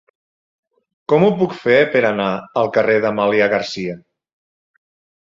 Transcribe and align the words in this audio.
Com 1.13 1.25
ho 1.25 1.29
puc 1.43 1.53
fer 1.59 1.77
per 1.97 2.03
anar 2.13 2.31
al 2.65 2.75
carrer 2.81 2.99
d'Amàlia 3.07 3.55
Garcia? 3.57 4.03